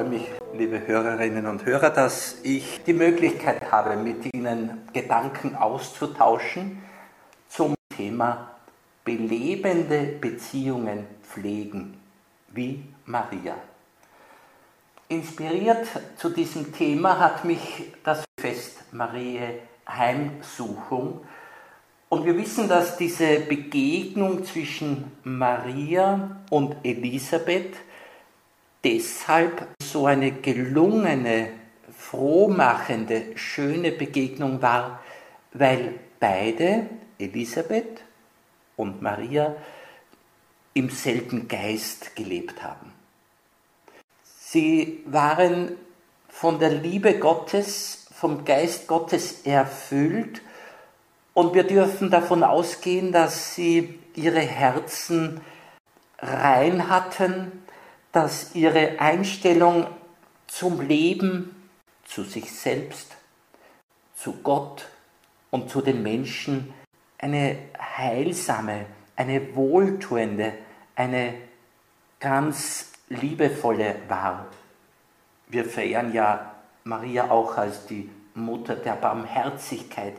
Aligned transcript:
freue 0.00 0.08
mich, 0.08 0.28
liebe 0.54 0.86
Hörerinnen 0.86 1.46
und 1.46 1.66
Hörer, 1.66 1.90
dass 1.90 2.38
ich 2.42 2.82
die 2.86 2.94
Möglichkeit 2.94 3.70
habe, 3.70 3.96
mit 3.96 4.34
Ihnen 4.34 4.88
Gedanken 4.94 5.54
auszutauschen 5.56 6.82
zum 7.50 7.74
Thema 7.94 8.50
belebende 9.04 10.04
Beziehungen 10.18 11.06
pflegen, 11.22 12.00
wie 12.48 12.82
Maria. 13.04 13.56
Inspiriert 15.08 15.86
zu 16.16 16.30
diesem 16.30 16.72
Thema 16.72 17.18
hat 17.18 17.44
mich 17.44 17.92
das 18.02 18.24
Fest 18.40 18.78
Mariä 18.92 19.58
Heimsuchung. 19.86 21.20
Und 22.08 22.24
wir 22.24 22.38
wissen, 22.38 22.70
dass 22.70 22.96
diese 22.96 23.40
Begegnung 23.40 24.46
zwischen 24.46 25.12
Maria 25.24 26.40
und 26.48 26.76
Elisabeth 26.84 27.74
deshalb 28.84 29.68
so 29.82 30.06
eine 30.06 30.32
gelungene, 30.32 31.50
frohmachende, 31.96 33.36
schöne 33.36 33.92
Begegnung 33.92 34.62
war, 34.62 35.00
weil 35.52 35.94
beide, 36.18 36.86
Elisabeth 37.18 38.02
und 38.76 39.02
Maria, 39.02 39.56
im 40.74 40.88
selben 40.88 41.48
Geist 41.48 42.14
gelebt 42.16 42.62
haben. 42.62 42.92
Sie 44.38 45.02
waren 45.06 45.76
von 46.28 46.58
der 46.58 46.70
Liebe 46.70 47.18
Gottes, 47.18 48.06
vom 48.12 48.44
Geist 48.44 48.86
Gottes 48.86 49.42
erfüllt 49.44 50.42
und 51.34 51.54
wir 51.54 51.64
dürfen 51.64 52.10
davon 52.10 52.42
ausgehen, 52.42 53.12
dass 53.12 53.54
sie 53.54 53.98
ihre 54.14 54.40
Herzen 54.40 55.40
rein 56.18 56.88
hatten, 56.88 57.62
dass 58.12 58.54
ihre 58.54 59.00
Einstellung 59.00 59.86
zum 60.46 60.80
Leben, 60.80 61.68
zu 62.04 62.24
sich 62.24 62.52
selbst, 62.52 63.16
zu 64.14 64.34
Gott 64.42 64.88
und 65.50 65.70
zu 65.70 65.80
den 65.80 66.02
Menschen 66.02 66.74
eine 67.18 67.56
heilsame, 67.78 68.86
eine 69.16 69.54
wohltuende, 69.54 70.54
eine 70.96 71.34
ganz 72.18 72.92
liebevolle 73.08 73.96
war. 74.08 74.46
Wir 75.48 75.64
verehren 75.64 76.12
ja 76.12 76.54
Maria 76.84 77.30
auch 77.30 77.56
als 77.56 77.86
die 77.86 78.10
Mutter 78.34 78.76
der 78.76 78.94
Barmherzigkeit. 78.94 80.14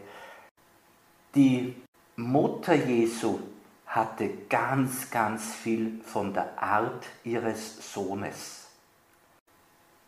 Die 1.36 1.76
Mutter 2.16 2.74
Jesu 2.74 3.40
hatte 3.92 4.30
ganz, 4.50 5.12
ganz 5.12 5.54
viel 5.54 6.02
von 6.06 6.34
der 6.34 6.62
Art 6.64 7.06
ihres 7.26 7.94
Sohnes. 7.94 8.68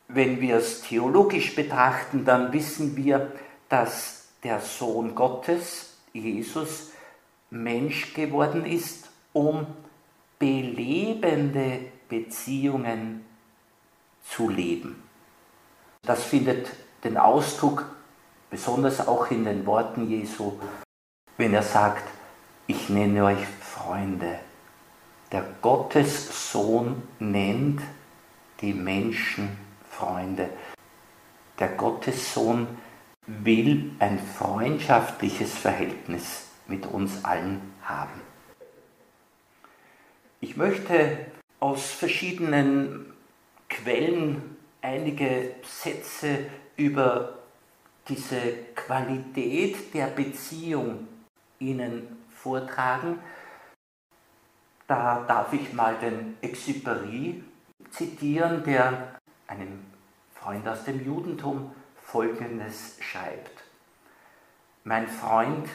Wenn 0.08 0.40
wir 0.40 0.56
es 0.56 0.84
theologisch 0.84 1.54
betrachten, 1.54 2.24
dann 2.24 2.54
wissen 2.54 2.96
wir, 2.96 3.34
dass 3.68 4.30
der 4.42 4.62
Sohn 4.62 5.16
Gottes, 5.16 5.98
Jesus, 6.14 6.92
Mensch 7.50 8.14
geworden 8.14 8.66
ist, 8.66 9.10
um 9.34 9.68
belebende 10.40 11.80
Beziehungen 12.08 13.26
zu 14.24 14.48
leben. 14.50 15.04
Das 16.04 16.24
findet 16.24 16.70
den 17.04 17.18
Ausdruck 17.18 17.86
besonders 18.50 19.06
auch 19.06 19.30
in 19.30 19.44
den 19.44 19.66
Worten 19.66 20.10
Jesu, 20.10 20.54
wenn 21.38 21.54
er 21.54 21.64
sagt, 21.64 22.04
ich 22.68 22.88
nenne 22.90 23.26
euch 23.26 23.46
Freunde. 23.84 24.40
Der 25.32 25.44
Gottessohn 25.62 27.04
nennt 27.20 27.82
die 28.62 28.74
Menschen 28.74 29.58
Freunde. 29.90 30.50
Der 31.60 31.70
Gottessohn 31.70 32.68
will 33.28 33.92
ein 34.00 34.20
freundschaftliches 34.20 35.58
Verhältnis 35.58 36.48
mit 36.68 36.86
uns 36.86 37.26
allen 37.26 37.62
haben. 37.82 38.22
Ich 40.40 40.56
möchte 40.56 41.18
aus 41.60 41.92
verschiedenen 41.92 43.14
Quellen 43.70 44.56
einige 44.82 45.56
Sätze 45.64 46.46
über 46.78 47.40
diese 48.08 48.40
Qualität 48.76 49.94
der 49.94 50.08
Beziehung 50.08 51.08
Ihnen 51.60 52.08
vortragen. 52.30 53.20
Da 54.88 55.24
darf 55.28 55.54
ich 55.54 55.72
mal 55.74 55.96
den 55.96 56.38
Exupéry 56.42 57.42
zitieren, 57.90 58.64
der 58.64 59.20
einem 59.48 59.86
Freund 60.36 60.68
aus 60.68 60.84
dem 60.84 61.06
Judentum 61.06 61.72
Folgendes 62.02 62.98
schreibt. 63.00 63.64
Mein 64.84 65.08
Freund, 65.08 65.70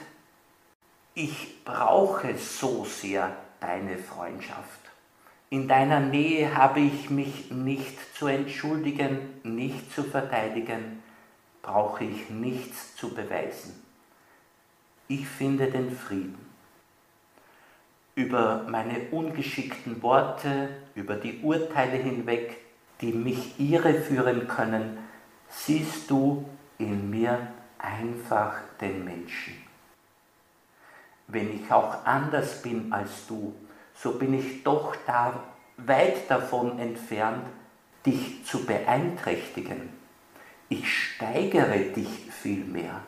ich 1.14 1.64
brauche 1.64 2.36
so 2.36 2.84
sehr 2.84 3.34
deine 3.60 3.96
Freundschaft. 3.96 4.80
In 5.50 5.66
deiner 5.66 6.00
Nähe 6.00 6.54
habe 6.54 6.80
ich 6.80 7.08
mich 7.08 7.50
nicht 7.50 8.14
zu 8.14 8.26
entschuldigen, 8.26 9.40
nicht 9.42 9.90
zu 9.94 10.04
verteidigen, 10.04 11.02
brauche 11.62 12.04
ich 12.04 12.28
nichts 12.28 12.94
zu 12.96 13.14
beweisen. 13.14 13.82
Ich 15.08 15.26
finde 15.26 15.70
den 15.70 15.90
Frieden 15.90 16.47
über 18.18 18.66
meine 18.68 18.98
ungeschickten 19.12 20.02
Worte, 20.02 20.70
über 20.96 21.14
die 21.14 21.38
Urteile 21.40 21.98
hinweg, 21.98 22.56
die 23.00 23.12
mich 23.12 23.60
irreführen 23.60 24.48
können, 24.48 24.98
siehst 25.48 26.10
du 26.10 26.44
in 26.78 27.10
mir 27.10 27.38
einfach 27.78 28.54
den 28.80 29.04
Menschen. 29.04 29.54
Wenn 31.28 31.62
ich 31.62 31.70
auch 31.70 32.04
anders 32.04 32.60
bin 32.60 32.92
als 32.92 33.28
du, 33.28 33.54
so 33.94 34.18
bin 34.18 34.34
ich 34.34 34.64
doch 34.64 34.96
da 35.06 35.44
weit 35.76 36.28
davon 36.28 36.80
entfernt, 36.80 37.46
dich 38.04 38.44
zu 38.44 38.66
beeinträchtigen. 38.66 39.90
Ich 40.68 40.92
steigere 40.92 41.78
dich 41.94 42.08
vielmehr. 42.32 43.00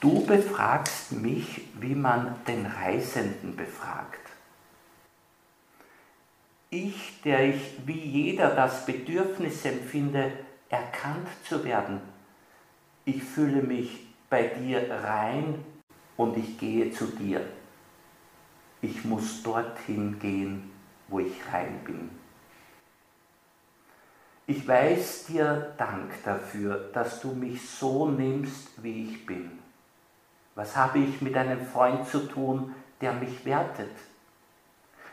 Du 0.00 0.26
befragst 0.26 1.12
mich, 1.12 1.62
wie 1.80 1.94
man 1.94 2.36
den 2.46 2.66
Reisenden 2.66 3.56
befragt. 3.56 4.20
Ich, 6.68 7.22
der 7.22 7.48
ich 7.48 7.76
wie 7.86 7.98
jeder 7.98 8.54
das 8.54 8.84
Bedürfnis 8.84 9.64
empfinde, 9.64 10.32
erkannt 10.68 11.28
zu 11.48 11.64
werden, 11.64 12.00
ich 13.06 13.22
fühle 13.22 13.62
mich 13.62 14.06
bei 14.28 14.48
dir 14.48 14.90
rein 14.90 15.64
und 16.16 16.36
ich 16.36 16.58
gehe 16.58 16.90
zu 16.92 17.06
dir. 17.06 17.40
Ich 18.82 19.04
muss 19.04 19.42
dorthin 19.42 20.18
gehen, 20.18 20.70
wo 21.08 21.20
ich 21.20 21.34
rein 21.52 21.80
bin. 21.84 22.10
Ich 24.48 24.66
weiß 24.66 25.26
dir 25.26 25.74
Dank 25.78 26.12
dafür, 26.24 26.90
dass 26.92 27.20
du 27.20 27.32
mich 27.32 27.68
so 27.68 28.10
nimmst, 28.10 28.82
wie 28.82 29.04
ich 29.04 29.24
bin. 29.24 29.65
Was 30.56 30.74
habe 30.74 30.98
ich 30.98 31.20
mit 31.20 31.36
einem 31.36 31.64
Freund 31.66 32.08
zu 32.08 32.26
tun, 32.26 32.74
der 33.00 33.12
mich 33.12 33.44
wertet? 33.44 33.90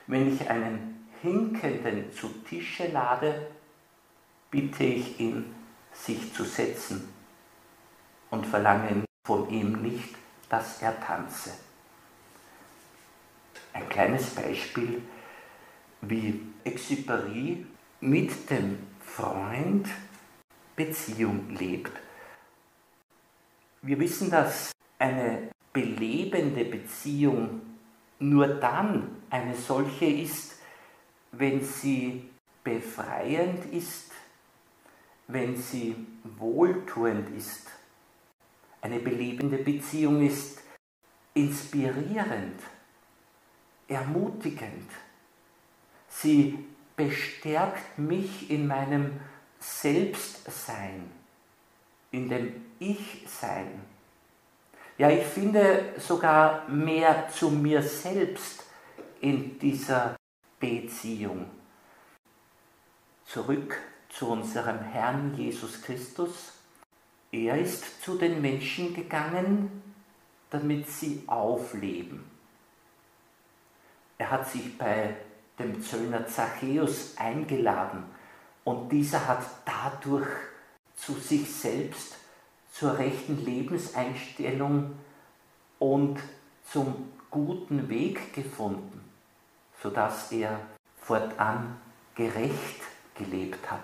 Wenn 0.07 0.33
ich 0.33 0.49
einen 0.49 1.09
Hinkenden 1.21 2.11
zu 2.13 2.29
Tische 2.49 2.87
lade, 2.87 3.47
bitte 4.49 4.85
ich 4.85 5.19
ihn, 5.19 5.53
sich 5.91 6.33
zu 6.33 6.45
setzen 6.45 7.13
und 8.29 8.45
verlange 8.45 9.03
von 9.25 9.49
ihm 9.49 9.81
nicht, 9.81 10.15
dass 10.49 10.81
er 10.81 10.99
tanze. 10.99 11.51
Ein 13.73 13.87
kleines 13.89 14.29
Beispiel, 14.29 15.01
wie 16.01 16.41
Exupéry 16.63 17.65
mit 17.99 18.49
dem 18.49 18.79
Freund 19.01 19.87
Beziehung 20.75 21.49
lebt. 21.49 21.91
Wir 23.81 23.99
wissen, 23.99 24.31
dass 24.31 24.72
eine 25.03 25.49
belebende 25.73 26.63
Beziehung 26.63 27.61
nur 28.19 28.47
dann 28.47 29.17
eine 29.29 29.53
solche 29.53 30.05
ist, 30.05 30.61
wenn 31.33 31.61
sie 31.61 32.29
befreiend 32.63 33.65
ist, 33.73 34.11
wenn 35.27 35.57
sie 35.57 35.93
wohltuend 36.37 37.35
ist. 37.35 37.67
Eine 38.79 38.99
belebende 38.99 39.57
Beziehung 39.57 40.25
ist 40.25 40.61
inspirierend, 41.33 42.61
ermutigend. 43.89 44.89
Sie 46.07 46.59
bestärkt 46.95 47.99
mich 47.99 48.49
in 48.49 48.67
meinem 48.67 49.19
Selbstsein, 49.59 51.11
in 52.11 52.29
dem 52.29 52.53
Ich-Sein. 52.79 53.92
Ja, 55.03 55.09
ich 55.09 55.25
finde 55.25 55.95
sogar 55.97 56.65
mehr 56.69 57.27
zu 57.27 57.49
mir 57.49 57.81
selbst 57.83 58.63
in 59.19 59.59
dieser 59.59 60.15
Beziehung. 60.57 61.45
zurück 63.25 63.77
zu 64.07 64.29
unserem 64.29 64.79
Herrn 64.79 65.35
Jesus 65.35 65.81
Christus. 65.81 66.53
Er 67.33 67.57
ist 67.57 68.01
zu 68.01 68.17
den 68.17 68.41
Menschen 68.41 68.93
gegangen, 68.93 69.83
damit 70.49 70.89
sie 70.89 71.23
aufleben. 71.27 72.23
Er 74.17 74.31
hat 74.31 74.47
sich 74.47 74.77
bei 74.77 75.17
dem 75.59 75.81
Zöllner 75.81 76.27
Zachäus 76.27 77.17
eingeladen 77.17 78.05
und 78.63 78.89
dieser 78.89 79.27
hat 79.27 79.43
dadurch 79.65 80.29
zu 80.95 81.11
sich 81.15 81.53
selbst, 81.53 82.22
zur 82.73 82.97
rechten 82.97 83.45
Lebenseinstellung 83.45 84.93
und 85.77 86.19
zum 86.71 87.11
guten 87.29 87.87
Weg 87.87 88.33
gefunden, 88.33 89.09
sodass 89.81 90.31
er 90.31 90.59
fortan 90.97 91.77
gerecht 92.15 92.81
gelebt 93.13 93.69
hat. 93.69 93.79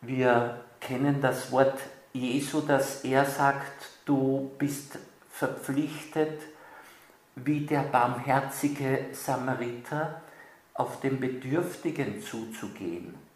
Wir 0.00 0.64
kennen 0.80 1.20
das 1.20 1.52
Wort 1.52 1.78
Jesu, 2.14 2.62
dass 2.62 3.04
er 3.04 3.26
sagt, 3.26 3.90
du 4.06 4.50
bist 4.58 4.98
verpflichtet, 5.28 6.40
wie 7.34 7.66
der 7.66 7.82
barmherzige 7.82 9.06
Samariter 9.12 10.22
auf 10.72 11.00
den 11.00 11.20
Bedürftigen 11.20 12.22
zuzugehen. 12.22 13.29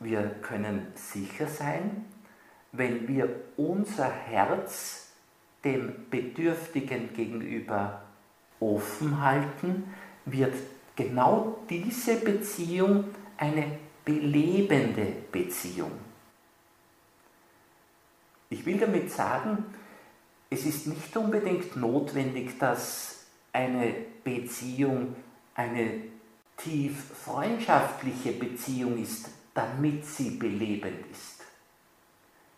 Wir 0.00 0.22
können 0.42 0.86
sicher 0.94 1.46
sein, 1.46 2.06
wenn 2.72 3.06
wir 3.06 3.28
unser 3.56 4.10
Herz 4.10 5.12
dem 5.62 6.08
Bedürftigen 6.08 7.12
gegenüber 7.12 8.02
offen 8.60 9.22
halten, 9.22 9.92
wird 10.24 10.54
genau 10.96 11.58
diese 11.68 12.16
Beziehung 12.16 13.04
eine 13.36 13.78
belebende 14.04 15.06
Beziehung. 15.30 15.92
Ich 18.48 18.64
will 18.64 18.78
damit 18.78 19.10
sagen, 19.10 19.66
es 20.48 20.64
ist 20.64 20.86
nicht 20.86 21.14
unbedingt 21.16 21.76
notwendig, 21.76 22.58
dass 22.58 23.26
eine 23.52 23.94
Beziehung 24.24 25.14
eine 25.54 26.02
tief 26.56 27.04
freundschaftliche 27.24 28.32
Beziehung 28.32 29.00
ist, 29.00 29.28
damit 29.60 30.06
sie 30.06 30.30
belebend 30.30 31.06
ist. 31.10 31.44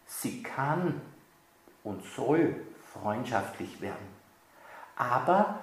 Sie 0.06 0.42
kann 0.42 1.00
und 1.82 2.04
soll 2.04 2.64
freundschaftlich 2.92 3.80
werden. 3.80 4.06
Aber 4.94 5.58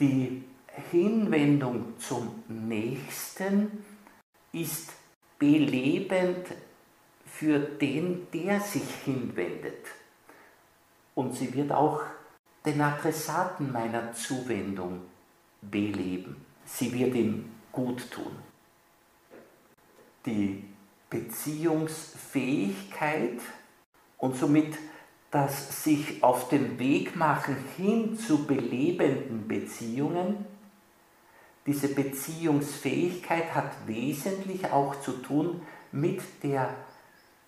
die 0.00 0.42
Hinwendung 0.90 1.96
zum 1.98 2.42
Nächsten 2.48 3.84
ist 4.52 4.90
belebend 5.38 6.48
für 7.24 7.60
den, 7.60 8.26
der 8.32 8.60
sich 8.60 8.88
hinwendet. 9.04 9.86
Und 11.14 11.36
sie 11.36 11.54
wird 11.54 11.70
auch 11.70 12.02
den 12.64 12.80
Adressaten 12.80 13.70
meiner 13.70 14.12
Zuwendung 14.12 15.02
beleben. 15.60 16.44
Sie 16.64 16.92
wird 16.92 17.14
ihm 17.14 17.50
gut 17.70 18.10
tun. 18.10 18.51
Die 20.26 20.64
Beziehungsfähigkeit 21.10 23.40
und 24.18 24.36
somit 24.36 24.78
das 25.30 25.82
sich 25.82 26.22
auf 26.22 26.48
den 26.48 26.78
Weg 26.78 27.16
machen 27.16 27.56
hin 27.76 28.18
zu 28.18 28.46
belebenden 28.46 29.48
Beziehungen, 29.48 30.46
diese 31.66 31.88
Beziehungsfähigkeit 31.88 33.54
hat 33.54 33.70
wesentlich 33.86 34.70
auch 34.70 35.00
zu 35.00 35.12
tun 35.12 35.62
mit 35.90 36.20
der 36.42 36.74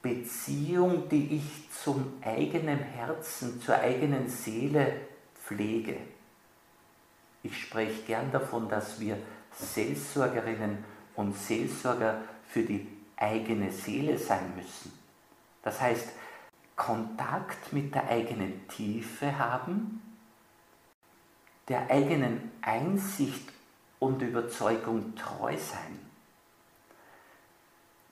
Beziehung, 0.02 1.08
die 1.08 1.36
ich 1.36 1.70
zum 1.82 2.12
eigenen 2.22 2.78
Herzen, 2.78 3.60
zur 3.60 3.76
eigenen 3.76 4.28
Seele 4.28 5.00
pflege. 5.42 5.96
Ich 7.42 7.60
spreche 7.60 8.02
gern 8.02 8.30
davon, 8.30 8.68
dass 8.68 9.00
wir 9.00 9.18
Seelsorgerinnen 9.52 10.84
und 11.16 11.36
Seelsorger 11.36 12.20
für 12.54 12.62
die 12.62 12.86
eigene 13.16 13.72
Seele 13.72 14.16
sein 14.16 14.54
müssen. 14.54 14.92
Das 15.64 15.80
heißt, 15.80 16.08
Kontakt 16.76 17.72
mit 17.72 17.92
der 17.92 18.08
eigenen 18.08 18.68
Tiefe 18.68 19.36
haben, 19.36 20.00
der 21.66 21.90
eigenen 21.90 22.52
Einsicht 22.62 23.48
und 23.98 24.22
Überzeugung 24.22 25.16
treu 25.16 25.56
sein. 25.56 25.98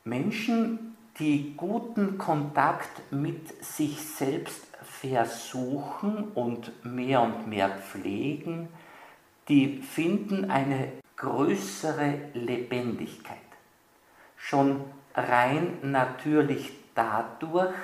Menschen, 0.02 0.96
die 1.20 1.54
guten 1.56 2.18
Kontakt 2.18 3.12
mit 3.12 3.64
sich 3.64 4.00
selbst 4.00 4.66
versuchen 4.82 6.32
und 6.34 6.84
mehr 6.84 7.22
und 7.22 7.46
mehr 7.46 7.68
pflegen, 7.68 8.68
die 9.48 9.82
finden 9.82 10.50
eine 10.50 10.92
größere 11.16 12.30
Lebendigkeit. 12.34 13.51
Schon 14.44 14.84
rein 15.14 15.78
natürlich 15.82 16.72
dadurch, 16.96 17.74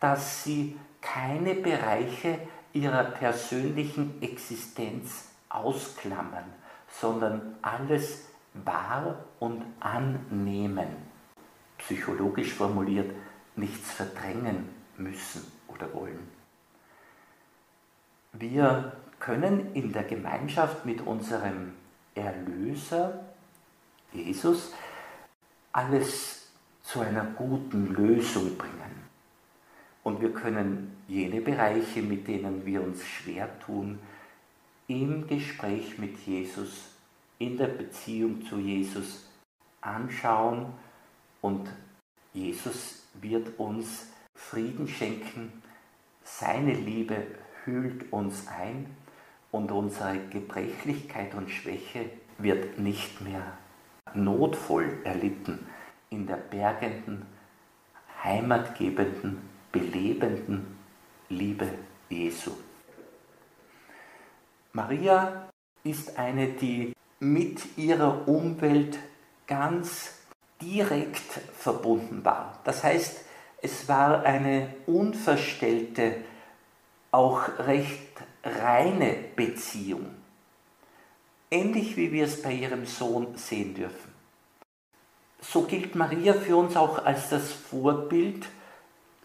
dass 0.00 0.42
sie 0.42 0.78
keine 1.02 1.54
Bereiche 1.54 2.38
ihrer 2.72 3.04
persönlichen 3.04 4.20
Existenz 4.22 5.28
ausklammern, 5.50 6.44
sondern 6.90 7.56
alles 7.60 8.26
wahr 8.54 9.22
und 9.38 9.62
annehmen. 9.80 10.88
Psychologisch 11.76 12.54
formuliert, 12.54 13.14
nichts 13.54 13.92
verdrängen 13.92 14.66
müssen 14.96 15.52
oder 15.68 15.92
wollen. 15.92 16.26
Wir 18.32 18.92
können 19.20 19.74
in 19.74 19.92
der 19.92 20.04
Gemeinschaft 20.04 20.86
mit 20.86 21.02
unserem 21.02 21.74
Erlöser, 22.14 23.26
Jesus, 24.12 24.72
alles 25.78 26.48
zu 26.82 26.98
einer 27.00 27.24
guten 27.24 27.94
Lösung 27.94 28.58
bringen. 28.58 29.04
Und 30.02 30.20
wir 30.20 30.32
können 30.32 30.96
jene 31.06 31.40
Bereiche, 31.40 32.02
mit 32.02 32.26
denen 32.26 32.66
wir 32.66 32.82
uns 32.82 33.06
schwer 33.06 33.48
tun, 33.60 34.00
im 34.88 35.28
Gespräch 35.28 35.96
mit 35.98 36.18
Jesus, 36.26 36.88
in 37.38 37.56
der 37.56 37.68
Beziehung 37.68 38.44
zu 38.44 38.58
Jesus 38.58 39.30
anschauen 39.80 40.72
und 41.42 41.68
Jesus 42.32 43.04
wird 43.20 43.56
uns 43.60 44.08
Frieden 44.34 44.88
schenken, 44.88 45.62
seine 46.24 46.72
Liebe 46.72 47.24
hüllt 47.64 48.12
uns 48.12 48.48
ein 48.48 48.86
und 49.52 49.70
unsere 49.70 50.18
Gebrechlichkeit 50.30 51.34
und 51.34 51.48
Schwäche 51.50 52.10
wird 52.38 52.80
nicht 52.80 53.20
mehr 53.20 53.56
notvoll 54.14 54.98
erlitten 55.04 55.66
in 56.10 56.26
der 56.26 56.36
bergenden, 56.36 57.26
heimatgebenden 58.22 59.38
belebenden 59.72 60.78
Liebe 61.28 61.68
Jesu. 62.08 62.52
Maria 64.72 65.48
ist 65.84 66.18
eine, 66.18 66.48
die 66.48 66.92
mit 67.20 67.76
ihrer 67.76 68.26
Umwelt 68.28 68.98
ganz 69.46 70.14
direkt 70.60 71.40
verbunden 71.56 72.24
war. 72.24 72.60
Das 72.64 72.84
heißt, 72.84 73.24
es 73.60 73.88
war 73.88 74.22
eine 74.24 74.74
unverstellte, 74.86 76.16
auch 77.10 77.48
recht 77.58 78.22
reine 78.44 79.16
Beziehung. 79.34 80.14
Ähnlich 81.50 81.96
wie 81.96 82.12
wir 82.12 82.24
es 82.24 82.42
bei 82.42 82.52
ihrem 82.52 82.84
Sohn 82.84 83.36
sehen 83.36 83.74
dürfen. 83.74 84.12
So 85.40 85.62
gilt 85.62 85.94
Maria 85.94 86.34
für 86.34 86.56
uns 86.56 86.76
auch 86.76 87.04
als 87.04 87.30
das 87.30 87.52
Vorbild 87.52 88.46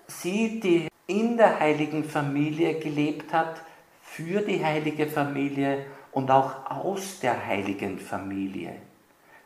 sie, 0.08 0.60
die 0.60 0.88
in 1.08 1.38
der 1.38 1.60
heiligen 1.60 2.04
Familie 2.04 2.80
gelebt 2.80 3.34
hat, 3.34 3.62
für 4.02 4.42
die 4.42 4.64
heilige 4.64 5.08
Familie 5.08 5.86
und 6.12 6.30
auch 6.30 6.70
aus 6.70 7.20
der 7.20 7.46
heiligen 7.46 8.00
Familie. 8.00 8.76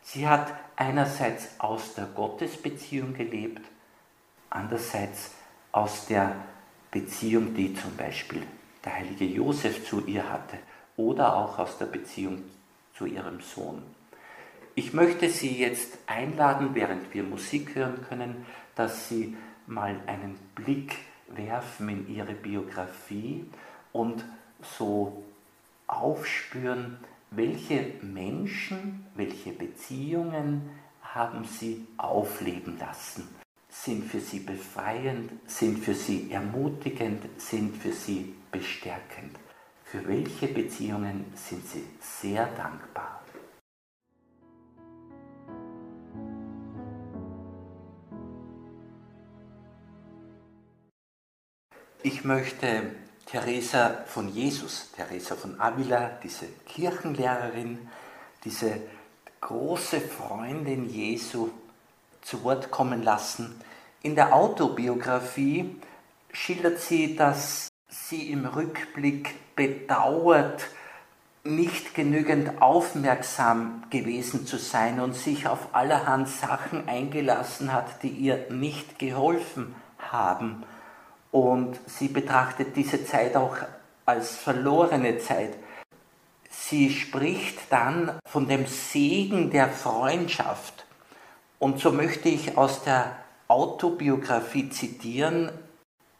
Sie 0.02 0.28
hat 0.28 0.52
einerseits 0.76 1.58
aus 1.58 1.94
der 1.94 2.04
Gottesbeziehung 2.04 3.14
gelebt, 3.14 3.62
andererseits 4.50 5.32
aus 5.72 6.06
der 6.06 6.36
Beziehung, 6.90 7.54
die 7.54 7.74
zum 7.74 7.96
Beispiel 7.96 8.42
der 8.84 8.96
heilige 8.96 9.24
Josef 9.24 9.86
zu 9.86 10.06
ihr 10.06 10.30
hatte 10.30 10.58
oder 10.96 11.36
auch 11.36 11.58
aus 11.58 11.78
der 11.78 11.86
Beziehung 11.86 12.44
zu 12.98 13.06
ihrem 13.06 13.40
Sohn. 13.40 13.82
Ich 14.74 14.92
möchte 14.92 15.28
Sie 15.30 15.58
jetzt 15.58 15.98
einladen, 16.06 16.70
während 16.74 17.14
wir 17.14 17.22
Musik 17.22 17.74
hören 17.74 18.04
können, 18.08 18.44
dass 18.74 19.08
Sie 19.08 19.36
mal 19.66 19.96
einen 20.06 20.38
Blick 20.54 20.96
werfen 21.28 21.88
in 21.88 22.14
ihre 22.14 22.34
Biografie 22.34 23.44
und 23.92 24.24
so 24.78 25.24
aufspüren, 25.86 26.98
welche 27.30 27.92
Menschen, 28.02 29.06
welche 29.14 29.52
Beziehungen 29.52 30.70
haben 31.02 31.44
Sie 31.44 31.86
aufleben 31.96 32.78
lassen? 32.78 33.28
Sind 33.68 34.04
für 34.04 34.20
Sie 34.20 34.40
befreiend, 34.40 35.32
sind 35.46 35.78
für 35.78 35.94
Sie 35.94 36.30
ermutigend, 36.30 37.22
sind 37.36 37.76
für 37.76 37.92
Sie 37.92 38.34
bestärkend? 38.50 39.38
Für 39.90 40.06
welche 40.06 40.48
Beziehungen 40.48 41.32
sind 41.34 41.66
Sie 41.66 41.82
sehr 41.98 42.44
dankbar? 42.44 43.22
Ich 52.02 52.22
möchte 52.22 52.92
Teresa 53.24 54.04
von 54.06 54.28
Jesus, 54.28 54.92
Teresa 54.94 55.34
von 55.36 55.58
Avila, 55.58 56.18
diese 56.22 56.48
Kirchenlehrerin, 56.66 57.88
diese 58.44 58.82
große 59.40 60.02
Freundin 60.02 60.90
Jesu 60.90 61.48
zu 62.20 62.44
Wort 62.44 62.70
kommen 62.70 63.02
lassen. 63.02 63.58
In 64.02 64.14
der 64.14 64.34
Autobiografie 64.34 65.80
schildert 66.30 66.78
sie, 66.78 67.16
dass 67.16 67.68
sie 67.88 68.30
im 68.30 68.44
Rückblick 68.44 69.34
bedauert, 69.56 70.68
nicht 71.44 71.94
genügend 71.94 72.60
aufmerksam 72.60 73.84
gewesen 73.90 74.46
zu 74.46 74.58
sein 74.58 75.00
und 75.00 75.14
sich 75.14 75.46
auf 75.46 75.68
allerhand 75.72 76.28
Sachen 76.28 76.88
eingelassen 76.88 77.72
hat, 77.72 78.02
die 78.02 78.10
ihr 78.10 78.46
nicht 78.50 78.98
geholfen 78.98 79.74
haben. 79.98 80.64
Und 81.30 81.78
sie 81.86 82.08
betrachtet 82.08 82.76
diese 82.76 83.04
Zeit 83.04 83.36
auch 83.36 83.56
als 84.04 84.36
verlorene 84.36 85.18
Zeit. 85.18 85.54
Sie 86.50 86.90
spricht 86.90 87.58
dann 87.70 88.18
von 88.26 88.48
dem 88.48 88.66
Segen 88.66 89.50
der 89.50 89.68
Freundschaft. 89.68 90.86
Und 91.58 91.80
so 91.80 91.92
möchte 91.92 92.28
ich 92.28 92.56
aus 92.58 92.82
der 92.84 93.16
Autobiografie 93.48 94.68
zitieren, 94.70 95.50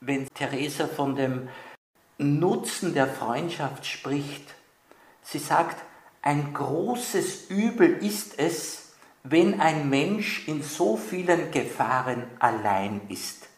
wenn 0.01 0.27
Theresa 0.35 0.87
von 0.87 1.17
dem 1.17 1.49
Nutzen 2.19 2.95
der 2.95 3.07
Freundschaft 3.07 3.87
spricht. 3.87 4.55
Sie 5.23 5.39
sagt, 5.39 5.77
ein 6.23 6.53
großes 6.53 7.49
Übel 7.49 7.99
ist 7.99 8.39
es, 8.39 8.93
wenn 9.23 9.61
ein 9.61 9.89
Mensch 9.89 10.49
in 10.49 10.63
so 10.63 10.97
vielen 10.97 11.51
Gefahren 11.51 12.25
allein 12.39 13.01
ist. 13.09 13.49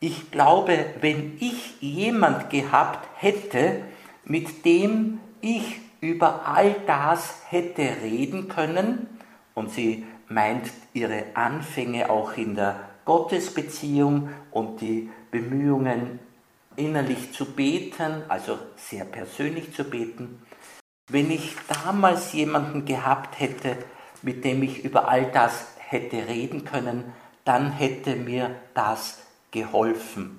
Ich 0.00 0.30
glaube, 0.30 0.86
wenn 1.00 1.36
ich 1.40 1.80
jemand 1.80 2.50
gehabt 2.50 3.08
hätte, 3.16 3.82
mit 4.24 4.64
dem 4.64 5.20
ich 5.40 5.80
über 6.00 6.46
all 6.46 6.74
das 6.86 7.42
hätte 7.48 7.82
reden 8.02 8.48
können, 8.48 9.06
und 9.54 9.70
sie 9.70 10.06
meint 10.28 10.70
ihre 10.94 11.24
Anfänge 11.34 12.10
auch 12.10 12.36
in 12.36 12.54
der 12.54 12.88
Gottesbeziehung 13.04 14.30
und 14.50 14.80
die 14.80 15.10
Bemühungen 15.32 16.20
innerlich 16.76 17.32
zu 17.32 17.46
beten, 17.46 18.22
also 18.28 18.58
sehr 18.76 19.04
persönlich 19.04 19.74
zu 19.74 19.82
beten, 19.82 20.42
wenn 21.08 21.30
ich 21.30 21.56
damals 21.84 22.32
jemanden 22.32 22.84
gehabt 22.84 23.40
hätte, 23.40 23.76
mit 24.22 24.44
dem 24.44 24.62
ich 24.62 24.84
über 24.84 25.08
all 25.08 25.30
das 25.32 25.66
hätte 25.78 26.28
reden 26.28 26.64
können, 26.64 27.12
dann 27.44 27.72
hätte 27.72 28.14
mir 28.14 28.54
das 28.74 29.18
geholfen, 29.50 30.38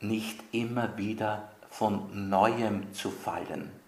nicht 0.00 0.40
immer 0.52 0.96
wieder 0.96 1.50
von 1.68 2.28
neuem 2.28 2.92
zu 2.92 3.10
fallen. 3.10 3.81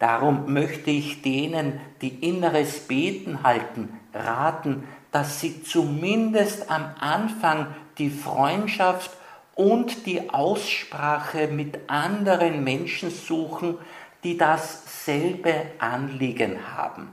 Darum 0.00 0.50
möchte 0.50 0.90
ich 0.90 1.20
denen, 1.20 1.78
die 2.00 2.26
inneres 2.26 2.88
Beten 2.88 3.42
halten, 3.42 4.00
raten, 4.14 4.88
dass 5.12 5.40
sie 5.40 5.62
zumindest 5.62 6.70
am 6.70 6.94
Anfang 6.98 7.66
die 7.98 8.08
Freundschaft 8.08 9.10
und 9.54 10.06
die 10.06 10.30
Aussprache 10.30 11.48
mit 11.48 11.90
anderen 11.90 12.64
Menschen 12.64 13.10
suchen, 13.10 13.76
die 14.24 14.38
dasselbe 14.38 15.66
Anliegen 15.78 16.58
haben. 16.74 17.10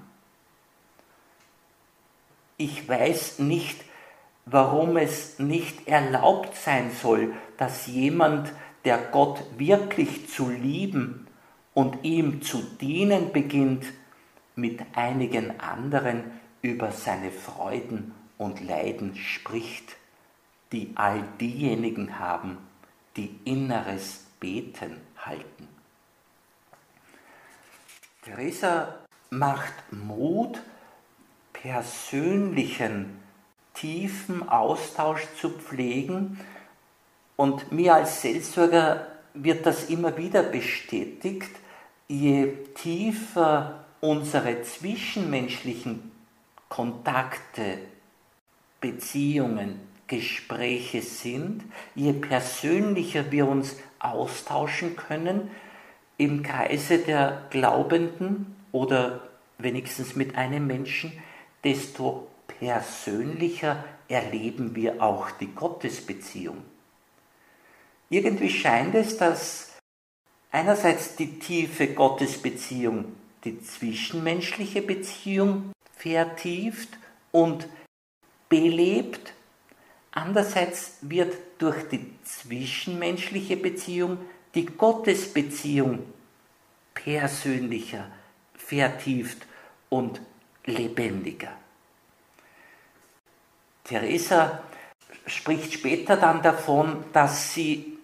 Ich 2.56 2.88
weiß 2.88 3.40
nicht, 3.40 3.84
warum 4.46 4.96
es 4.96 5.40
nicht 5.40 5.90
erlaubt 5.90 6.56
sein 6.56 6.92
soll, 6.92 7.34
dass 7.58 7.88
jemand, 7.88 8.54
der 8.86 8.98
Gott 8.98 9.44
wirklich 9.58 10.30
zu 10.30 10.50
lieben 10.50 11.27
und 11.78 12.04
ihm 12.04 12.42
zu 12.42 12.58
dienen 12.82 13.32
beginnt, 13.32 13.86
mit 14.56 14.82
einigen 14.96 15.60
anderen 15.60 16.24
über 16.64 16.92
seine 16.92 17.30
Freuden 17.30 18.16
und 18.40 18.66
Leiden 18.66 19.16
spricht, 19.16 19.96
die 20.72 20.94
all 20.96 21.22
diejenigen 21.40 22.18
haben, 22.18 22.58
die 23.16 23.40
inneres 23.46 24.26
Beten 24.40 24.98
halten. 25.18 25.68
Theresa 28.24 28.96
macht 29.30 29.76
Mut, 29.92 30.60
persönlichen 31.54 33.20
tiefen 33.76 34.50
Austausch 34.50 35.28
zu 35.40 35.52
pflegen. 35.52 36.40
Und 37.36 37.72
mir 37.72 37.94
als 37.94 38.24
Seelsorger 38.24 39.06
wird 39.36 39.68
das 39.68 39.92
immer 39.92 40.18
wieder 40.18 40.42
bestätigt, 40.42 41.52
je 42.08 42.54
tiefer 42.74 43.86
unsere 44.00 44.62
zwischenmenschlichen 44.64 46.12
Kontakte, 46.70 47.80
Beziehungen, 48.80 49.80
Gespräche 50.08 51.02
sind, 51.02 51.64
je 51.96 52.14
persönlicher 52.14 53.32
wir 53.32 53.48
uns 53.48 53.76
austauschen 54.00 54.96
können 54.96 55.52
im 56.18 56.44
Kreise 56.44 57.00
der 57.00 57.46
Glaubenden 57.50 58.56
oder 58.72 59.28
wenigstens 59.58 60.16
mit 60.16 60.36
einem 60.36 60.68
Menschen, 60.68 61.12
desto 61.64 62.28
persönlicher 62.60 63.84
erleben 64.08 64.76
wir 64.76 65.02
auch 65.02 65.32
die 65.32 65.54
Gottesbeziehung. 65.54 66.64
Irgendwie 68.10 68.50
scheint 68.50 68.96
es, 68.96 69.18
dass 69.18 69.67
einerseits 70.52 71.16
die 71.16 71.40
tiefe 71.40 71.88
Gottesbeziehung 71.88 73.16
die 73.44 73.62
zwischenmenschliche 73.62 74.82
Beziehung 74.82 75.72
vertieft 75.96 76.90
und 77.32 77.68
belebt, 78.50 79.34
andererseits 80.12 80.98
wird 81.02 81.36
durch 81.58 81.88
die 81.90 82.14
zwischenmenschliche 82.24 83.58
Beziehung 83.58 84.18
die 84.54 84.66
Gottesbeziehung 84.66 86.00
persönlicher, 86.94 88.08
vertieft 88.56 89.46
und 89.90 90.22
lebendiger. 90.66 91.52
Theresa 93.84 94.64
spricht 95.26 95.74
später 95.74 96.18
dann 96.18 96.42
davon, 96.42 97.06
dass 97.14 97.54
sie 97.54 97.97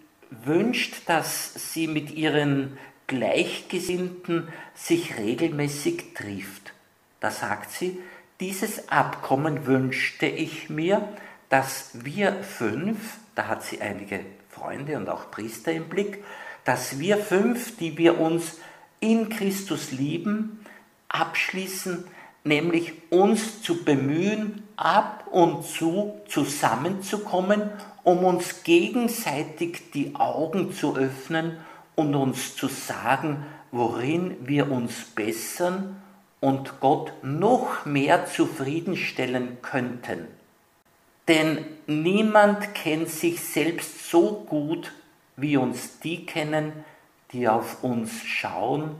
wünscht, 0.45 1.01
dass 1.07 1.73
sie 1.73 1.87
mit 1.87 2.11
ihren 2.11 2.77
Gleichgesinnten 3.07 4.47
sich 4.75 5.17
regelmäßig 5.17 6.13
trifft. 6.13 6.73
Da 7.19 7.31
sagt 7.31 7.71
sie, 7.71 7.99
dieses 8.39 8.89
Abkommen 8.89 9.65
wünschte 9.65 10.25
ich 10.25 10.69
mir, 10.69 11.07
dass 11.49 11.91
wir 11.93 12.43
fünf, 12.43 12.97
da 13.35 13.47
hat 13.47 13.63
sie 13.63 13.81
einige 13.81 14.21
Freunde 14.49 14.97
und 14.97 15.09
auch 15.09 15.31
Priester 15.31 15.71
im 15.71 15.87
Blick, 15.87 16.23
dass 16.65 16.99
wir 16.99 17.17
fünf, 17.17 17.77
die 17.77 17.97
wir 17.97 18.19
uns 18.19 18.57
in 18.99 19.29
Christus 19.29 19.91
lieben, 19.91 20.65
abschließen, 21.09 22.05
nämlich 22.43 22.93
uns 23.09 23.61
zu 23.61 23.83
bemühen, 23.83 24.63
ab 24.75 25.25
und 25.31 25.63
zu 25.65 26.19
zusammenzukommen, 26.27 27.69
um 28.03 28.25
uns 28.25 28.63
gegenseitig 28.63 29.91
die 29.93 30.15
Augen 30.15 30.73
zu 30.73 30.95
öffnen 30.95 31.57
und 31.95 32.15
uns 32.15 32.55
zu 32.55 32.67
sagen, 32.67 33.45
worin 33.71 34.35
wir 34.41 34.71
uns 34.71 35.03
bessern 35.15 36.01
und 36.39 36.79
Gott 36.79 37.13
noch 37.23 37.85
mehr 37.85 38.25
zufriedenstellen 38.25 39.57
könnten. 39.61 40.27
Denn 41.27 41.65
niemand 41.87 42.75
kennt 42.75 43.09
sich 43.09 43.39
selbst 43.39 44.09
so 44.09 44.43
gut, 44.45 44.91
wie 45.37 45.55
uns 45.55 45.99
die 45.99 46.25
kennen, 46.25 46.73
die 47.31 47.47
auf 47.47 47.83
uns 47.83 48.23
schauen, 48.25 48.95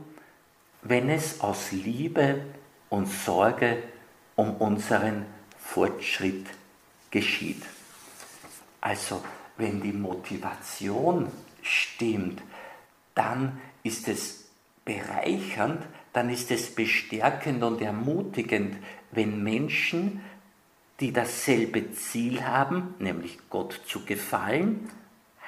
wenn 0.82 1.10
es 1.10 1.40
aus 1.40 1.70
Liebe 1.72 2.40
und 2.88 3.06
Sorge 3.06 3.82
um 4.36 4.56
unseren 4.56 5.26
Fortschritt 5.58 6.46
geschieht. 7.10 7.62
Also 8.84 9.24
wenn 9.56 9.80
die 9.80 9.94
Motivation 9.94 11.32
stimmt, 11.62 12.42
dann 13.14 13.58
ist 13.82 14.08
es 14.08 14.44
bereichernd, 14.84 15.82
dann 16.12 16.28
ist 16.28 16.50
es 16.50 16.74
bestärkend 16.74 17.62
und 17.62 17.80
ermutigend, 17.80 18.76
wenn 19.10 19.42
Menschen, 19.42 20.20
die 21.00 21.14
dasselbe 21.14 21.92
Ziel 21.94 22.44
haben, 22.44 22.94
nämlich 22.98 23.38
Gott 23.48 23.80
zu 23.86 24.04
gefallen, 24.04 24.90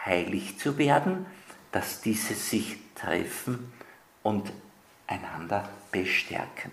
heilig 0.06 0.58
zu 0.58 0.78
werden, 0.78 1.26
dass 1.72 2.00
diese 2.00 2.32
sich 2.34 2.78
treffen 2.94 3.70
und 4.22 4.50
einander 5.06 5.68
bestärken. 5.92 6.72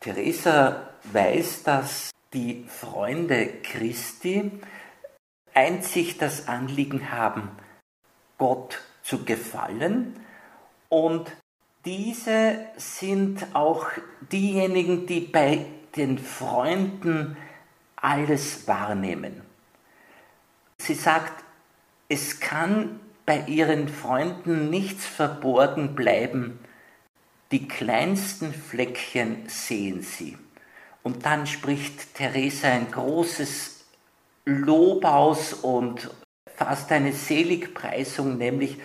Theresa 0.00 0.88
weiß, 1.12 1.64
dass 1.64 2.10
die 2.32 2.64
Freunde 2.68 3.46
Christi 3.62 4.50
einzig 5.54 6.18
das 6.18 6.48
Anliegen 6.48 7.10
haben, 7.10 7.50
Gott 8.36 8.80
zu 9.02 9.24
gefallen 9.24 10.20
und 10.88 11.32
diese 11.84 12.58
sind 12.76 13.54
auch 13.54 13.86
diejenigen, 14.32 15.06
die 15.06 15.20
bei 15.20 15.66
den 15.96 16.18
Freunden 16.18 17.36
alles 17.96 18.68
wahrnehmen. 18.68 19.42
Sie 20.78 20.94
sagt, 20.94 21.44
es 22.08 22.40
kann 22.40 23.00
bei 23.26 23.40
ihren 23.46 23.88
Freunden 23.88 24.70
nichts 24.70 25.06
verborgen 25.06 25.94
bleiben, 25.94 26.58
die 27.50 27.66
kleinsten 27.66 28.52
Fleckchen 28.52 29.48
sehen 29.48 30.02
sie. 30.02 30.36
Und 31.08 31.24
dann 31.24 31.46
spricht 31.46 32.16
Theresa 32.16 32.68
ein 32.68 32.90
großes 32.90 33.86
Lob 34.44 35.06
aus 35.06 35.54
und 35.54 36.10
fast 36.54 36.92
eine 36.92 37.14
Seligpreisung, 37.14 38.36
nämlich 38.36 38.76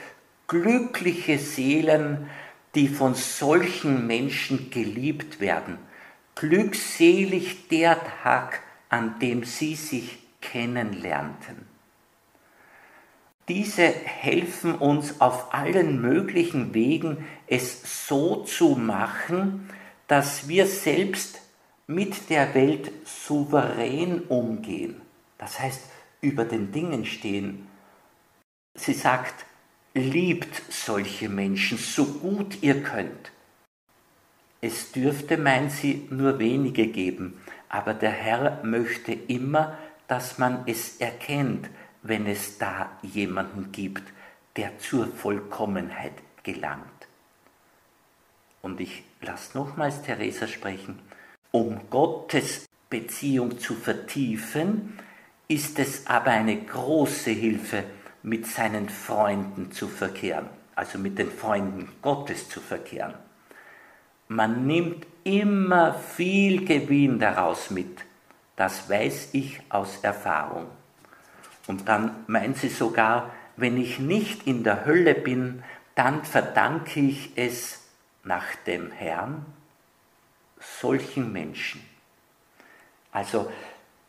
glückliche 0.47 1.37
Seelen, 1.37 2.29
die 2.75 2.87
von 2.87 3.13
solchen 3.13 4.07
Menschen 4.07 4.71
geliebt 4.71 5.41
werden. 5.41 5.77
Glückselig 6.35 7.67
der 7.67 7.99
Tag, 8.23 8.61
an 8.87 9.19
dem 9.19 9.43
sie 9.43 9.75
sich 9.75 10.17
kennenlernten. 10.39 11.67
Diese 13.49 13.83
helfen 13.83 14.75
uns 14.75 15.19
auf 15.19 15.53
allen 15.53 16.01
möglichen 16.01 16.73
Wegen, 16.73 17.25
es 17.47 18.07
so 18.07 18.45
zu 18.45 18.77
machen, 18.77 19.69
dass 20.07 20.47
wir 20.47 20.67
selbst 20.67 21.42
mit 21.87 22.29
der 22.29 22.53
Welt 22.53 22.91
souverän 23.05 24.21
umgehen. 24.27 25.01
Das 25.37 25.59
heißt, 25.59 25.81
über 26.21 26.45
den 26.45 26.71
Dingen 26.71 27.05
stehen. 27.05 27.67
Sie 28.75 28.93
sagt, 28.93 29.45
liebt 29.93 30.61
solche 30.71 31.29
Menschen 31.29 31.77
so 31.77 32.05
gut 32.05 32.63
ihr 32.63 32.81
könnt. 32.81 33.31
Es 34.61 34.91
dürfte, 34.93 35.37
meint 35.37 35.71
sie, 35.71 36.07
nur 36.09 36.39
wenige 36.39 36.87
geben, 36.87 37.41
aber 37.67 37.93
der 37.93 38.11
Herr 38.11 38.63
möchte 38.63 39.11
immer, 39.11 39.77
dass 40.07 40.37
man 40.37 40.63
es 40.67 40.97
erkennt, 40.97 41.69
wenn 42.01 42.27
es 42.27 42.57
da 42.57 42.89
jemanden 43.01 43.71
gibt, 43.71 44.03
der 44.55 44.77
zur 44.79 45.07
Vollkommenheit 45.07 46.13
gelangt. 46.43 46.83
Und 48.61 48.79
ich 48.79 49.03
lasse 49.21 49.57
nochmals 49.57 50.01
Theresa 50.03 50.47
sprechen. 50.47 50.99
Um 51.55 51.81
Gottes 51.91 52.67
Beziehung 52.89 53.59
zu 53.59 53.75
vertiefen, 53.75 54.97
ist 55.47 55.77
es 55.77 56.07
aber 56.07 56.31
eine 56.31 56.59
große 56.59 57.29
Hilfe, 57.29 57.83
mit 58.23 58.47
seinen 58.47 58.89
Freunden 58.89 59.71
zu 59.71 59.87
verkehren, 59.87 60.49
also 60.73 60.97
mit 60.97 61.19
den 61.19 61.29
Freunden 61.29 61.91
Gottes 62.01 62.49
zu 62.49 62.59
verkehren. 62.59 63.13
Man 64.29 64.65
nimmt 64.65 65.05
immer 65.23 65.93
viel 65.93 66.65
Gewinn 66.65 67.19
daraus 67.19 67.69
mit. 67.69 68.03
Das 68.55 68.89
weiß 68.89 69.29
ich 69.33 69.59
aus 69.69 69.99
Erfahrung. 70.01 70.65
Und 71.67 71.87
dann 71.87 72.23
meint 72.25 72.57
sie 72.57 72.69
sogar, 72.69 73.29
wenn 73.57 73.77
ich 73.77 73.99
nicht 73.99 74.47
in 74.47 74.63
der 74.63 74.87
Hölle 74.87 75.13
bin, 75.13 75.63
dann 75.93 76.25
verdanke 76.25 76.99
ich 76.99 77.33
es 77.35 77.83
nach 78.23 78.55
dem 78.65 78.89
Herrn 78.89 79.45
solchen 80.81 81.31
Menschen. 81.31 81.81
Also, 83.11 83.51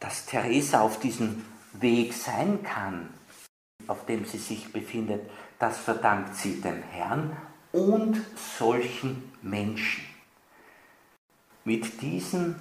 dass 0.01 0.27
Theresa 0.27 0.81
auf 0.81 0.99
diesem 0.99 1.45
Weg 1.73 2.13
sein 2.15 2.63
kann, 2.63 3.09
auf 3.87 4.07
dem 4.07 4.25
sie 4.25 4.39
sich 4.39 4.73
befindet, 4.73 5.29
das 5.59 5.79
verdankt 5.79 6.37
sie 6.37 6.61
dem 6.61 6.83
Herrn 6.83 7.37
und 7.73 8.21
solchen 8.59 9.33
Menschen. 9.43 10.05
Mit 11.65 12.01
diesem 12.03 12.57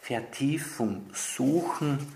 Vertiefung 0.00 1.10
suchen 1.12 2.12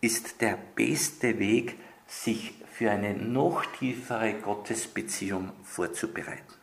ist 0.00 0.40
der 0.40 0.58
beste 0.74 1.38
Weg, 1.38 1.78
sich 2.06 2.54
für 2.72 2.90
eine 2.90 3.14
noch 3.14 3.64
tiefere 3.78 4.34
Gottesbeziehung 4.34 5.52
vorzubereiten. 5.62 6.54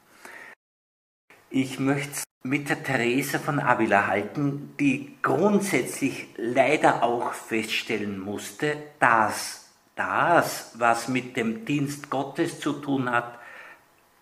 Ich 1.50 1.80
möchte 1.80 2.24
mit 2.44 2.70
der 2.70 2.84
Therese 2.84 3.40
von 3.40 3.60
Avila 3.60 4.08
halten, 4.08 4.74
die 4.80 5.16
grundsätzlich 5.22 6.28
leider 6.38 7.04
auch 7.04 7.34
feststellen 7.34 8.20
musste, 8.20 8.78
dass 9.00 9.70
das, 9.96 10.72
was 10.76 11.08
mit 11.08 11.38
dem 11.38 11.66
Dienst 11.66 12.10
Gottes 12.10 12.60
zu 12.60 12.74
tun 12.74 13.12
hat, 13.12 13.38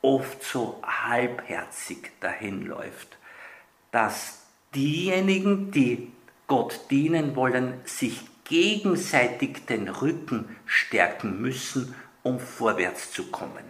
oft 0.01 0.43
so 0.43 0.82
halbherzig 0.84 2.12
dahinläuft. 2.19 3.17
Dass 3.91 4.43
diejenigen, 4.75 5.71
die 5.71 6.12
Gott 6.47 6.91
dienen 6.91 7.36
wollen, 7.36 7.75
sich 7.86 8.21
gegenseitig 8.43 9.65
den 9.65 9.88
Rücken 9.88 10.55
stärken 10.65 11.41
müssen, 11.41 11.95
um 12.23 12.39
vorwärts 12.39 13.12
zu 13.12 13.27
kommen. 13.27 13.63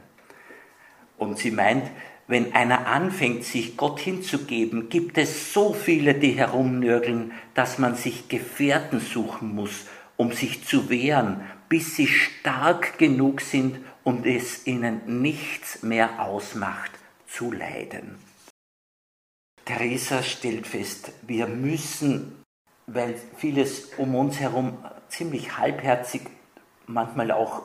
Und 1.18 1.38
sie 1.38 1.52
meint, 1.52 1.92
wenn 2.30 2.54
einer 2.54 2.88
anfängt, 2.88 3.44
sich 3.44 3.76
Gott 3.76 4.00
hinzugeben, 4.00 4.88
gibt 4.88 5.18
es 5.18 5.54
so 5.54 5.74
viele, 5.74 6.14
die 6.14 6.32
herumnörgeln, 6.32 7.34
dass 7.54 7.78
man 7.78 7.96
sich 7.96 8.30
Gefährten 8.30 9.02
suchen 9.02 9.54
muss, 9.54 9.88
um 10.16 10.32
sich 10.32 10.66
zu 10.66 10.90
wehren, 10.90 11.42
bis 11.68 11.96
sie 11.96 12.08
stark 12.08 12.98
genug 12.98 13.42
sind 13.42 13.80
und 14.04 14.26
es 14.26 14.66
ihnen 14.66 15.22
nichts 15.22 15.84
mehr 15.84 16.24
ausmacht, 16.24 16.92
zu 17.28 17.52
leiden. 17.52 18.16
Theresa 19.66 20.24
stellt 20.24 20.66
fest, 20.66 21.12
wir 21.28 21.48
müssen 21.48 22.40
weil 22.94 23.16
vieles 23.38 23.92
um 23.98 24.16
uns 24.16 24.40
herum 24.40 24.78
ziemlich 25.10 25.58
halbherzig, 25.58 26.22
manchmal 26.88 27.32
auch 27.32 27.64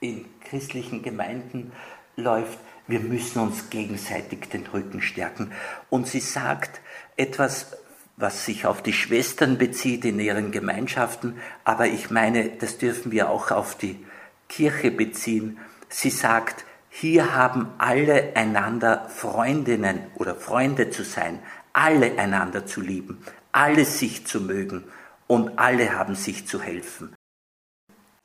in 0.00 0.26
christlichen 0.40 1.02
Gemeinden 1.02 1.72
läuft. 2.16 2.58
Wir 2.86 3.00
müssen 3.00 3.40
uns 3.40 3.70
gegenseitig 3.70 4.48
den 4.50 4.66
Rücken 4.66 5.00
stärken. 5.00 5.52
Und 5.90 6.06
sie 6.06 6.20
sagt 6.20 6.80
etwas, 7.16 7.76
was 8.16 8.44
sich 8.44 8.66
auf 8.66 8.82
die 8.82 8.92
Schwestern 8.92 9.58
bezieht 9.58 10.04
in 10.04 10.20
ihren 10.20 10.52
Gemeinschaften, 10.52 11.36
aber 11.64 11.86
ich 11.86 12.10
meine, 12.10 12.48
das 12.50 12.78
dürfen 12.78 13.10
wir 13.10 13.28
auch 13.28 13.50
auf 13.50 13.76
die 13.76 14.04
Kirche 14.48 14.90
beziehen. 14.90 15.58
Sie 15.88 16.10
sagt, 16.10 16.64
hier 16.90 17.34
haben 17.34 17.72
alle 17.78 18.36
einander 18.36 19.08
Freundinnen 19.08 20.06
oder 20.14 20.36
Freunde 20.36 20.90
zu 20.90 21.02
sein, 21.02 21.40
alle 21.72 22.18
einander 22.18 22.66
zu 22.66 22.80
lieben, 22.80 23.20
alle 23.50 23.84
sich 23.84 24.26
zu 24.26 24.40
mögen 24.40 24.84
und 25.26 25.58
alle 25.58 25.98
haben 25.98 26.14
sich 26.14 26.46
zu 26.46 26.62
helfen. 26.62 27.16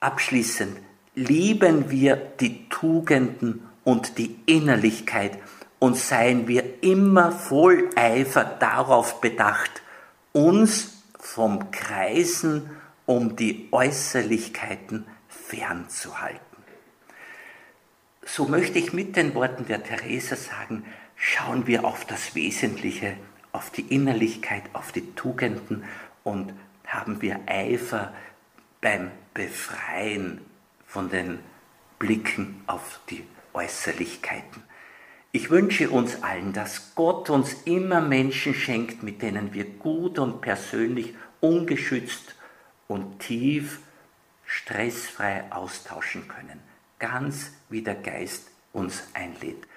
Abschließend 0.01 0.77
lieben 1.15 1.89
wir 1.89 2.15
die 2.15 2.69
Tugenden 2.69 3.68
und 3.83 4.17
die 4.17 4.39
Innerlichkeit 4.45 5.37
und 5.79 5.97
seien 5.97 6.47
wir 6.47 6.83
immer 6.83 7.31
voll 7.31 7.89
Eifer 7.95 8.43
darauf 8.43 9.21
bedacht, 9.21 9.81
uns 10.33 11.03
vom 11.19 11.71
Kreisen 11.71 12.69
um 13.05 13.35
die 13.35 13.69
Äußerlichkeiten 13.71 15.05
fernzuhalten. 15.27 16.39
So 18.25 18.45
möchte 18.45 18.77
ich 18.77 18.93
mit 18.93 19.15
den 19.15 19.33
Worten 19.33 19.65
der 19.65 19.83
Theresa 19.83 20.35
sagen, 20.35 20.85
schauen 21.15 21.65
wir 21.65 21.85
auf 21.85 22.05
das 22.05 22.35
Wesentliche 22.35 23.15
auf 23.51 23.71
die 23.71 23.81
Innerlichkeit, 23.93 24.63
auf 24.73 24.91
die 24.91 25.13
Tugenden 25.15 25.83
und 26.23 26.53
haben 26.85 27.21
wir 27.21 27.39
Eifer 27.47 28.13
beim 28.81 29.11
Befreien 29.33 30.41
von 30.85 31.09
den 31.09 31.39
Blicken 31.97 32.61
auf 32.67 32.99
die 33.09 33.23
Äußerlichkeiten. 33.53 34.63
Ich 35.31 35.49
wünsche 35.49 35.89
uns 35.91 36.23
allen, 36.23 36.53
dass 36.53 36.95
Gott 36.95 37.29
uns 37.29 37.53
immer 37.65 38.01
Menschen 38.01 38.53
schenkt, 38.53 39.03
mit 39.03 39.21
denen 39.21 39.53
wir 39.53 39.65
gut 39.65 40.17
und 40.17 40.41
persönlich, 40.41 41.13
ungeschützt 41.39 42.35
und 42.87 43.19
tief, 43.19 43.79
stressfrei 44.45 45.51
austauschen 45.51 46.27
können. 46.27 46.59
Ganz 46.97 47.51
wie 47.69 47.83
der 47.83 47.95
Geist 47.95 48.49
uns 48.73 49.03
einlädt. 49.13 49.68